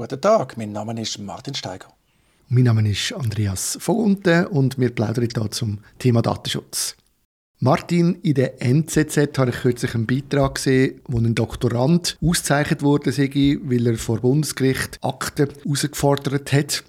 [0.00, 1.88] Guten Tag, mein Name ist Martin Steiger.
[2.48, 6.96] Mein Name ist Andreas Vogunten und wir plaudern hier zum Thema Datenschutz.
[7.58, 13.10] Martin, in der NZZ habe ich kürzlich einen Beitrag gesehen, wo ein Doktorand ausgezeichnet wurde,
[13.10, 16.82] weil er vor Bundesgericht Akten herausgefordert hat.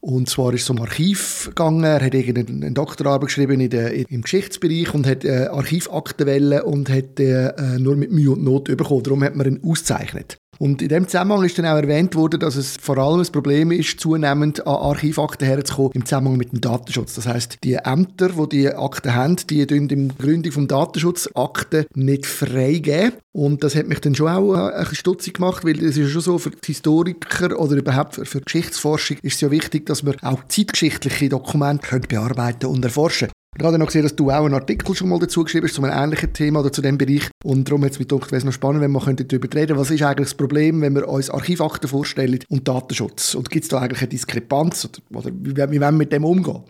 [0.00, 1.84] Und zwar ist es um Archiv gegangen.
[1.84, 7.18] Er hat irgendeine Doktorarbeit geschrieben in der, im Geschichtsbereich und hat äh, Archivakten und hat
[7.20, 9.02] äh, nur mit Mühe und Not bekommen.
[9.02, 10.36] Darum hat man ihn ausgezeichnet.
[10.60, 13.72] Und in dem Zusammenhang ist dann auch erwähnt worden, dass es vor allem ein Problem
[13.72, 17.14] ist, zunehmend an Archivakten herzukommen im Zusammenhang mit dem Datenschutz.
[17.14, 21.86] Das heißt, die Ämter, die die Akten haben, die tun im Gründung vom Datenschutz Akten
[21.94, 23.14] nicht freigeben.
[23.32, 26.20] Und das hat mich dann schon auch ein bisschen stutzig gemacht, weil es ist schon
[26.20, 30.16] so, für die Historiker oder überhaupt für, für Geschichtsforschung ist es ja wichtig, dass man
[30.20, 34.94] auch zeitgeschichtliche Dokumente bearbeiten und erforschen ich habe noch gesehen, dass du auch einen Artikel
[34.94, 37.28] schon mal dazu geschrieben hast, zu einem ähnlichen Thema oder zu diesem Bereich.
[37.42, 39.90] Und darum hat es mich gedacht, wäre es noch spannend, wenn wir darüber reden Was
[39.90, 43.34] ist eigentlich das Problem, wenn wir uns Archivakten vorstellen und Datenschutz?
[43.34, 44.84] Und gibt es da eigentlich eine Diskrepanz?
[44.84, 46.62] Oder, oder wie, wie wollen wir mit dem umgehen?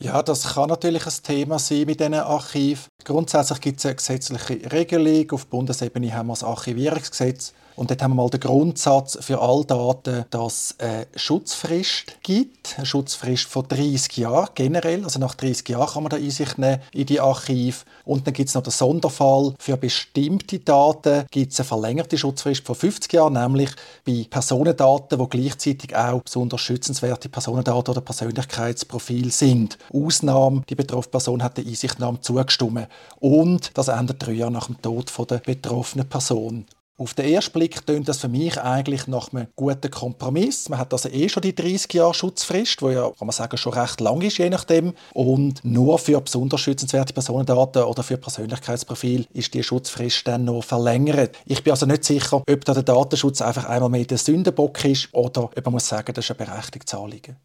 [0.00, 2.84] Ja, das kann natürlich ein Thema sein mit diesen Archiven.
[3.04, 5.30] Grundsätzlich gibt es eine gesetzliche Regelung.
[5.30, 7.54] Auf Bundesebene haben wir das Archivierungsgesetz.
[7.76, 12.74] Und dort haben wir mal den Grundsatz für all Daten, dass es eine Schutzfrist gibt.
[12.76, 15.04] Eine Schutzfrist von 30 Jahren generell.
[15.04, 17.84] Also nach 30 Jahren kann man da Einsicht nehmen in die Archive.
[18.06, 19.54] Und dann gibt es noch den Sonderfall.
[19.58, 23.70] Für bestimmte Daten gibt es eine verlängerte Schutzfrist von 50 Jahren, nämlich
[24.06, 29.76] bei Personendaten, die gleichzeitig auch besonders schützenswerte Personendaten oder Persönlichkeitsprofile sind.
[29.92, 32.88] Ausnahme, die betroffene Person hat der Einsichtnahme zugestimmt.
[33.20, 36.64] Und das endet drei Jahre nach dem Tod der betroffenen Person.
[36.98, 40.70] Auf den ersten Blick tönt das für mich eigentlich nach einem guten Kompromiss.
[40.70, 43.74] Man hat also eh schon die 30 Jahre Schutzfrist, wo ja, kann man sagen, schon
[43.74, 44.94] recht lang ist, je nachdem.
[45.12, 51.36] Und nur für besonders schützenswerte Personendaten oder für Persönlichkeitsprofil ist die Schutzfrist dann noch verlängert.
[51.44, 55.10] Ich bin also nicht sicher, ob da der Datenschutz einfach einmal mehr der Sündenbock ist
[55.12, 57.36] oder ob man muss sagen, das ist ein berechtigtes Anliegen.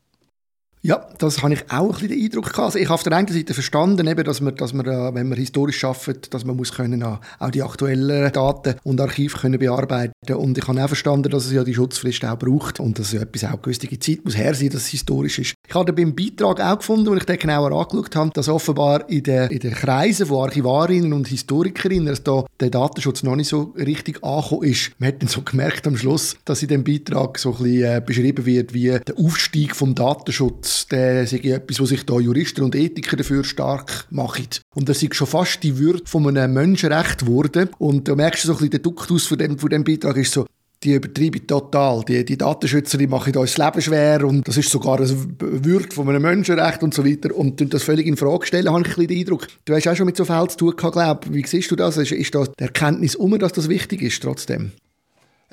[0.83, 2.59] Ja, das habe ich auch ein den Eindruck gehabt.
[2.59, 5.29] Also ich habe auf der einen Seite verstanden, eben, dass man, dass man, äh, wenn
[5.29, 7.19] man historisch arbeitet, dass man muss können auch
[7.51, 11.63] die aktuellen Daten und Archive können bearbeiten und ich habe auch verstanden, dass es ja
[11.63, 14.83] die Schutzfrist auch braucht und dass ja etwas auch gewisse Zeit muss her sein, dass
[14.83, 15.53] es historisch ist.
[15.67, 19.21] Ich habe beim Beitrag auch gefunden, als ich den genauer angeschaut habe, dass offenbar in
[19.21, 23.73] den, in den Kreisen von Archivarinnen und Historikerinnen dass da der Datenschutz noch nicht so
[23.77, 24.91] richtig angekommen ist.
[24.97, 28.01] Man hat dann so gemerkt am Schluss, dass in dem Beitrag so ein bisschen äh,
[28.03, 32.75] beschrieben wird, wie der Aufstieg vom Datenschutz der sei etwas, wo sich da Juristen und
[32.75, 34.47] Ethiker dafür stark machen.
[34.75, 37.69] Und das ist schon fast die Würde von einem Menschenrecht geworden.
[37.77, 40.33] Und da merkst du so ein bisschen, der Duktus von dem, von dem Beitrag ist
[40.33, 40.45] so,
[40.83, 42.03] die übertreiben total.
[42.07, 45.93] Die, die Datenschützer die machen uns das Leben schwer und das ist sogar ein Würde
[45.93, 47.35] von einem Menschenrecht und so weiter.
[47.35, 49.47] Und das völlig in Frage stellen, habe ich ein den Eindruck.
[49.65, 51.97] Du hast auch schon mit so Fällen zu tun gehabt, glaube Wie siehst du das?
[51.97, 54.71] Ist, ist da die Erkenntnis um, dass das wichtig ist trotzdem?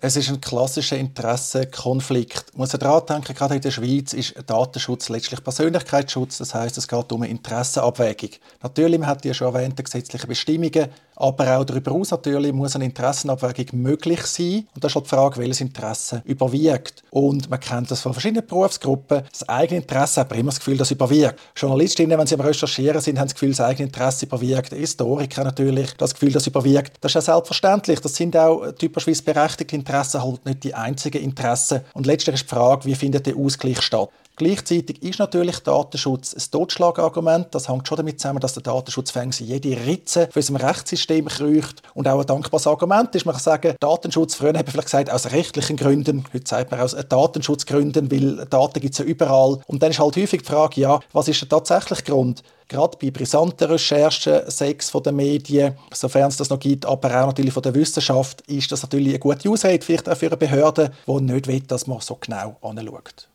[0.00, 2.52] Es ist ein klassischer Interessenkonflikt.
[2.52, 6.38] Man muss daran denken, gerade in der Schweiz ist Datenschutz letztlich Persönlichkeitsschutz.
[6.38, 8.30] Das heißt, es geht um eine Interessenabwägung.
[8.62, 12.84] Natürlich, man hat ja schon erwähnt, gesetzliche Bestimmungen, aber auch darüber hinaus natürlich muss eine
[12.84, 14.68] Interessenabwägung möglich sein.
[14.72, 17.02] Und das ist halt die Frage, welches Interesse überwiegt.
[17.10, 19.24] Und man kennt das von verschiedenen Berufsgruppen.
[19.32, 21.34] Das eigene Interesse hat immer das Gefühl, das überwiegt.
[21.56, 24.72] Journalistinnen, wenn sie am Recherchieren sind, haben das Gefühl, das eigene Interesse überwiegt.
[24.72, 26.92] Historiker natürlich, das Gefühl, das überwiegt.
[27.00, 27.98] Das ist ja selbstverständlich.
[27.98, 31.80] Das sind auch typischerweise berechtigte Interessen, halt nicht die einzigen Interessen.
[31.94, 34.10] Und letztlich ist die Frage, wie findet der Ausgleich statt?
[34.38, 37.52] Gleichzeitig ist natürlich Datenschutz ein Totschlagargument.
[37.52, 41.82] Das hängt schon damit zusammen, dass der Datenschutz jede Ritze für unserem Rechtssystem kreucht.
[41.94, 45.10] Und auch ein dankbares Argument ist, man kann sagen, Datenschutz, früher hat man vielleicht gesagt,
[45.10, 49.58] aus rechtlichen Gründen, heute sagt man aus Datenschutzgründen, weil Daten gibt es ja überall.
[49.66, 52.44] Und dann ist halt häufig die Frage, ja, was ist der tatsächliche Grund?
[52.68, 57.28] gerade bei brisanten Recherchen, Sex von den Medien, sofern es das noch gibt, aber auch
[57.28, 60.92] natürlich von der Wissenschaft, ist das natürlich eine gute Ausrede, vielleicht auch für eine Behörde,
[61.06, 63.28] die nicht will, dass man so genau anschaut.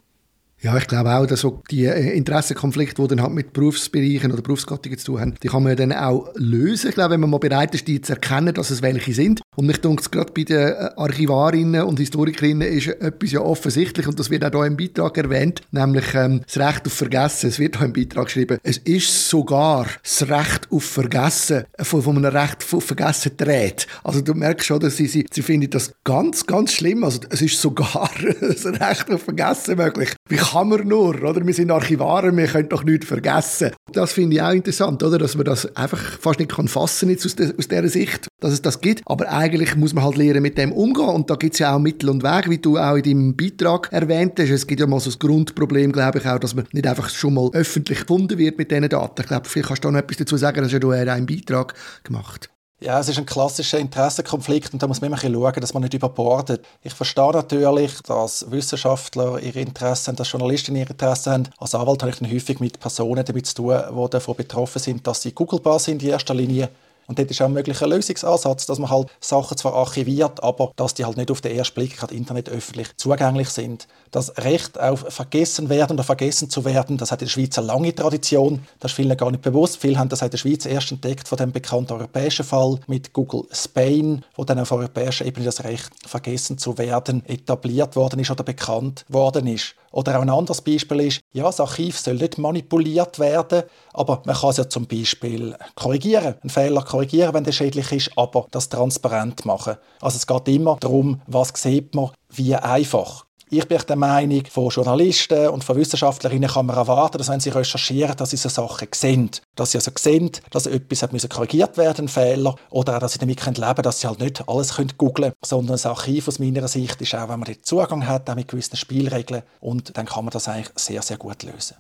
[0.64, 4.42] Ja, ich glaube auch, dass so die äh, Interessenkonflikte, die dann halt mit Berufsbereichen oder
[4.42, 6.88] Berufsgattungen zu tun haben, die kann man dann auch lösen.
[6.88, 9.42] Ich glaube, wenn man mal bereit ist, die zu erkennen, dass es welche sind.
[9.56, 14.20] Und mich denke, gerade bei den äh, Archivarinnen und Historikerinnen ist etwas ja offensichtlich, und
[14.20, 17.50] das wird auch hier im Beitrag erwähnt, nämlich ähm, das Recht auf Vergessen.
[17.50, 22.02] Es wird hier im Beitrag geschrieben, es ist sogar das Recht auf Vergessen, äh, von,
[22.02, 23.88] von einem Recht auf Vergessen dreht.
[24.04, 27.04] Also du merkst schon, dass sie, sie, sie finden das ganz, ganz schlimm.
[27.04, 28.10] Also es ist sogar
[28.42, 30.14] das Recht auf Vergessen möglich.
[30.30, 31.46] Wie kann man nur, oder?
[31.46, 33.72] Wir sind Archivare, wir können doch nichts vergessen.
[33.92, 35.18] Das finde ich auch interessant, oder?
[35.18, 38.54] Dass man das einfach fast nicht kann fassen jetzt aus, de, aus dieser Sicht, dass
[38.54, 39.02] es das gibt.
[39.06, 41.10] Aber eigentlich muss man halt lernen, mit dem umgehen.
[41.10, 43.92] Und da gibt es ja auch Mittel und Wege, wie du auch in deinem Beitrag
[43.92, 44.50] erwähnt hast.
[44.50, 47.36] Es gibt ja mal so das Grundproblem, glaube ich auch, dass man nicht einfach schon
[47.36, 49.22] mal öffentlich gefunden wird mit diesen Daten.
[49.22, 51.74] Ich glaube, vielleicht kannst du noch etwas dazu sagen, das hast ja du einen Beitrag
[52.04, 52.50] gemacht.
[52.82, 55.94] Ja, es ist ein klassischer Interessenkonflikt und da muss man immer schauen, dass man nicht
[55.94, 56.66] überbordet.
[56.82, 61.50] Ich verstehe natürlich, dass Wissenschaftler ihre Interessen haben, dass Journalisten ihre Interessen haben.
[61.60, 65.08] Als Anwalt habe ich dann häufig mit Personen damit zu tun, die davon betroffen sind,
[65.08, 66.68] dass sie googlebar sind in erster Linie
[67.08, 70.94] und dort ist auch ein möglicher Lösungsansatz, dass man halt Sachen zwar archiviert, aber dass
[70.94, 73.88] die halt nicht auf den ersten Blick gerade Internet öffentlich zugänglich sind.
[74.12, 77.68] Das Recht auf vergessen werden oder vergessen zu werden, das hat in der Schweiz eine
[77.68, 78.66] lange Tradition.
[78.80, 79.78] Das ist vielen gar nicht bewusst.
[79.78, 83.44] Viele haben das in der Schweiz erst entdeckt von dem bekannten europäischen Fall mit Google
[83.52, 88.44] Spain, wo dann auf europäischer Ebene das Recht vergessen zu werden etabliert worden ist oder
[88.44, 89.76] bekannt worden ist.
[89.94, 93.64] Oder auch ein anderes Beispiel ist, ja, das Archiv soll nicht manipuliert werden,
[93.94, 98.12] aber man kann es ja zum Beispiel korrigieren, einen Fehler korrigieren, wenn der schädlich ist,
[98.18, 99.76] aber das transparent machen.
[100.02, 103.28] Also es geht immer darum, was sieht man, wie einfach.
[103.56, 107.50] Ich bin der Meinung, von Journalisten und von Wissenschaftlerinnen kann man erwarten, dass wenn sie
[107.50, 109.30] recherchieren, dass sie so Sachen sehen.
[109.54, 113.20] Dass sie also sehen, dass etwas hat korrigiert werden, ein Fehler, oder auch, dass sie
[113.20, 116.68] damit leben können, dass sie halt nicht alles googeln können, sondern das Archiv aus meiner
[116.68, 120.26] Sicht ist auch, wenn man den Zugang hat, auch mit gewissen Spielregeln, und dann kann
[120.26, 121.78] man das eigentlich sehr, sehr gut lösen.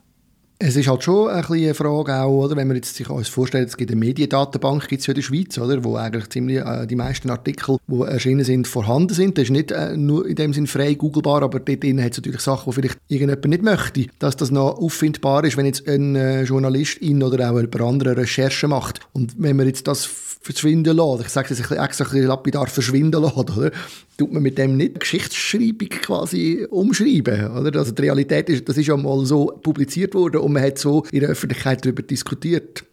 [0.59, 3.67] Es ist halt schon ein eine Frage auch, oder, wenn man jetzt sich uns vorstellt,
[3.67, 6.95] es gibt eine Mediendatenbank gibt's ja in der Schweiz, oder, wo eigentlich ziemlich äh, die
[6.95, 9.37] meisten Artikel, die erschienen sind, vorhanden sind.
[9.37, 12.17] Das ist nicht äh, nur in dem Sinn frei googelbar, aber dort drin hat es
[12.17, 16.15] natürlich Sachen, die vielleicht irgendjemand nicht möchte, dass das noch auffindbar ist, wenn jetzt ein
[16.15, 19.01] äh, Journalist in oder auch jemand andere Recherche macht.
[19.11, 22.67] Und wenn man jetzt das verschwinden lässt, ich sage es jetzt extra ein bisschen lapidar,
[22.67, 23.71] verschwinden lässt, oder?
[24.17, 27.79] tut man mit dem nicht Geschichtsschreibung quasi umschreiben, oder?
[27.79, 31.03] Also die Realität ist, das ist ja mal so publiziert worden und man hat so
[31.11, 32.83] in der Öffentlichkeit darüber diskutiert.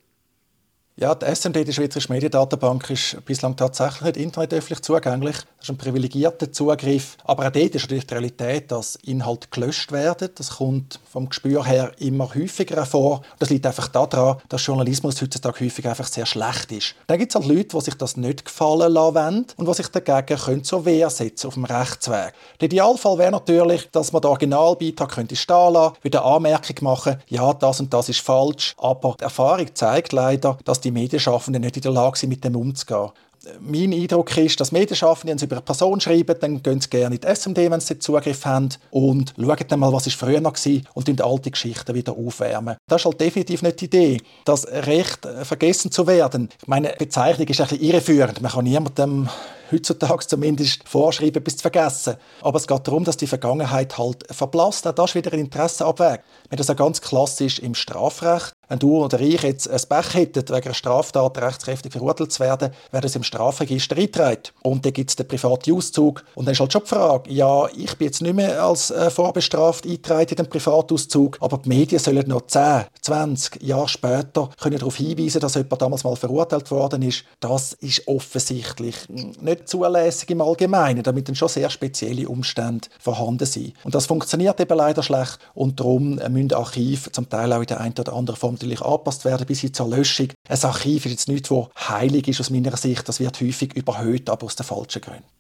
[1.00, 5.36] Ja, die SMD, die Schweizerische Mediendatenbank, ist bislang tatsächlich nicht internetöffentlich zugänglich.
[5.36, 7.16] Das ist ein privilegierter Zugriff.
[7.24, 10.28] Aber auch dort ist natürlich die Realität, dass Inhalte gelöscht werden.
[10.34, 13.22] Das kommt vom Gespür her immer häufiger vor.
[13.38, 16.94] Das liegt einfach daran, dass Journalismus heutzutage häufig einfach sehr schlecht ist.
[17.06, 20.38] Dann gibt es halt Leute, die sich das nicht gefallen lassen und die sich dagegen
[20.38, 22.34] können zur Wehr setzen auf dem Rechtsweg.
[22.60, 27.54] Der Idealfall wäre natürlich, dass man den Originalbeitrag könnte stehen lassen, wieder Anmerkung machen, ja,
[27.54, 28.74] das und das ist falsch.
[28.76, 32.44] Aber die Erfahrung zeigt leider, dass die die Medienschaffenden nicht in der Lage sind, mit
[32.44, 33.10] dem umzugehen.
[33.58, 37.14] Mein Eindruck ist, dass Medienschaffende, wenn sie über eine Person schreiben, dann gehen sie gerne
[37.14, 40.56] in die SMD, wenn sie Zugriff haben und schauen dann mal, was ist früher noch
[40.56, 42.76] war und die alte Geschichten wieder aufwärmen.
[42.86, 46.50] Das ist halt definitiv nicht die Idee, das Recht äh, vergessen zu werden.
[46.60, 48.42] Ich meine, Bezeichnung ist ein bisschen irreführend.
[48.42, 49.28] Man kann niemandem
[49.70, 52.16] heutzutage zumindest vorschreiben, bis zu vergessen.
[52.42, 54.86] Aber es geht darum, dass die Vergangenheit halt verblasst.
[54.86, 56.22] Auch das ist wieder ein Interessenabwäg.
[56.48, 58.52] Wenn das ja ganz klassisch im Strafrecht.
[58.68, 62.70] Wenn du oder ich jetzt ein Pech hätten, wegen einer Straftat rechtskräftig verurteilt zu werden,
[62.92, 64.42] wäre das im Strafregister eingetragen.
[64.62, 66.24] Und dann gibt es den privaten Auszug.
[66.36, 69.10] Und dann ist halt schon die Frage, ja, ich bin jetzt nicht mehr als äh,
[69.10, 74.78] vorbestraft eingetragen in den Privatauszug, aber die Medien sollen noch 10, 20 Jahre später können
[74.78, 77.24] darauf hinweisen, dass jemand damals mal verurteilt worden ist.
[77.40, 83.46] Das ist offensichtlich nicht nicht zulässig im Allgemeinen, damit dann schon sehr spezielle Umstände vorhanden
[83.46, 83.74] sind.
[83.84, 87.80] Und das funktioniert eben leider schlecht und darum müssen Archive zum Teil auch in der
[87.80, 90.28] einen oder anderen Form natürlich angepasst werden bis hin zur Löschung.
[90.48, 94.28] Ein Archiv ist jetzt nichts, das heilig ist aus meiner Sicht, das wird häufig überhöht,
[94.28, 95.39] aber aus den falschen Gründen.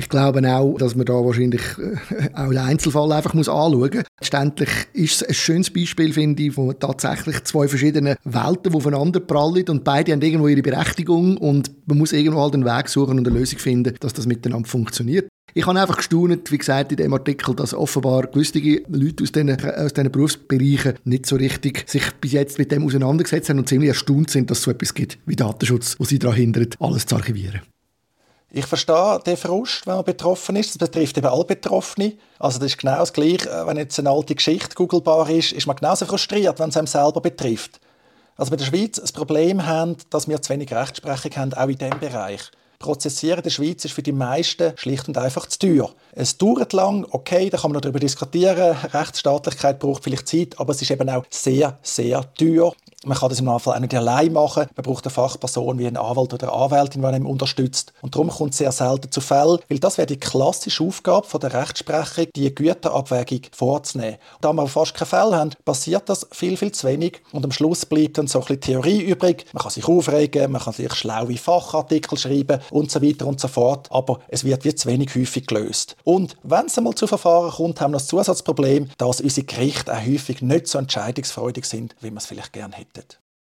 [0.00, 4.04] Ich glaube auch, dass man da wahrscheinlich äh, auch den Einzelfall einfach muss anschauen muss.
[4.18, 9.20] Letztendlich ist es ein schönes Beispiel, finde ich, von tatsächlich zwei verschiedenen Welten, die aufeinander
[9.20, 13.18] prallen und beide haben irgendwo ihre Berechtigung und man muss irgendwo halt einen Weg suchen
[13.18, 15.28] und eine Lösung finden, dass das miteinander funktioniert.
[15.52, 19.50] Ich habe einfach gestaunt, wie gesagt, in dem Artikel, dass offenbar gewisse Leute aus diesen,
[19.62, 23.88] aus diesen Berufsbereichen nicht so richtig sich bis jetzt mit dem auseinandergesetzt haben und ziemlich
[23.88, 27.16] erstaunt sind, dass es so etwas gibt wie Datenschutz, wo sie daran hindert, alles zu
[27.16, 27.60] archivieren.
[28.52, 30.70] Ich verstehe den Frust, wenn man betroffen ist.
[30.70, 32.14] Das betrifft eben alle Betroffene.
[32.40, 35.68] Also das ist genau das Gleiche, äh, wenn jetzt eine alte Geschichte googelbar ist, ist
[35.68, 37.80] man genauso frustriert, wenn es einem selber betrifft.
[38.36, 41.78] Also bei der Schweiz das Problem haben, dass wir zu wenig Rechtsprechung haben, auch in
[41.78, 42.40] diesem Bereich.
[42.80, 45.90] Prozessieren in der Schweiz ist für die meisten schlicht und einfach zu teuer.
[46.12, 48.74] Es dauert lang, okay, da kann man noch darüber diskutieren.
[48.94, 52.72] Rechtsstaatlichkeit braucht vielleicht Zeit, aber es ist eben auch sehr, sehr teuer.
[53.06, 54.66] Man kann das im Normalfall auch nicht allein machen.
[54.76, 57.94] Man braucht eine Fachperson wie einen Anwalt oder eine Anwältin, die einem unterstützt.
[58.02, 61.40] Und darum kommt es sehr selten zu Fällen, weil das wäre die klassische Aufgabe von
[61.40, 64.18] der Rechtsprechung, die Güterabwägung vorzunehmen.
[64.42, 67.22] Da wir fast keine Fälle haben, passiert das viel, viel zu wenig.
[67.32, 69.46] Und am Schluss bleibt dann so ein bisschen Theorie übrig.
[69.54, 73.48] Man kann sich aufregen, man kann sich schlaue Fachartikel schreiben und so weiter und so
[73.48, 73.88] fort.
[73.90, 75.96] Aber es wird wie zu wenig häufig gelöst.
[76.04, 80.06] Und wenn es einmal zu Verfahren kommt, haben wir das Zusatzproblem, dass unsere Gerichte auch
[80.06, 82.89] häufig nicht so entscheidungsfreudig sind, wie man es vielleicht gerne hätte.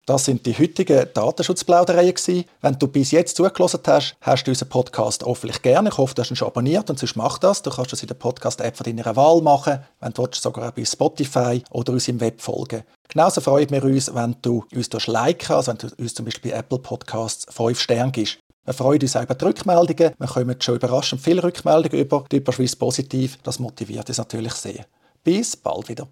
[0.07, 2.45] Das sind die heutigen Datenschutzplaudereien gewesen.
[2.59, 5.89] Wenn du bis jetzt zugelassen hast, hast du unseren Podcast hoffentlich gerne.
[5.89, 7.61] Ich hoffe, du hast ihn schon abonniert und sonst mach das.
[7.61, 10.83] Du kannst das in der Podcast-App von deiner Wahl machen, wenn du willst, sogar bei
[10.83, 12.83] Spotify oder uns im Web folgen.
[13.07, 16.57] Genauso freuen wir uns, wenn du uns liken, also wenn du uns zum Beispiel bei
[16.57, 18.39] Apple Podcasts 5 Sterne gibst.
[18.65, 20.13] Wir freuen uns auch über die Rückmeldungen.
[20.17, 22.25] Wir kommen schon überraschend viele Rückmeldungen über.
[22.31, 23.37] Die überschweiss positiv.
[23.43, 24.85] Das motiviert uns natürlich sehr.
[25.23, 26.07] Bis bald wieder.